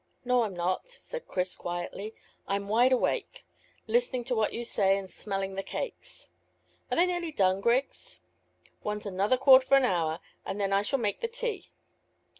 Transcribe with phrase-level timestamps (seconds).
[0.25, 2.15] "No, I'm not," said Chris quietly.
[2.47, 3.45] "I'm wide awake,
[3.85, 6.29] listening to what you say, and smelling the cakes.
[6.89, 8.19] Are they nearly done, Griggs?"
[8.81, 11.69] "Want another quarter of an hour, and then I shall make the tea."